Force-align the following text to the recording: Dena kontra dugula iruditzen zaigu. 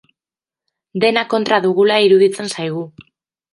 Dena 1.03 1.25
kontra 1.35 1.61
dugula 1.67 2.01
iruditzen 2.07 2.53
zaigu. 2.57 2.85